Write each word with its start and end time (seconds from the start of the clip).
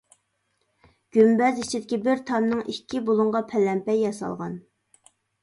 گۈمبەز 1.17 1.59
ئىچىدىكى 1.63 1.99
بىر 2.07 2.23
تامنىڭ 2.31 2.65
ئىككى 2.73 3.03
بۇلۇڭىغا 3.11 3.43
پەلەمپەي 3.53 4.03
ياسالغان. 4.09 4.59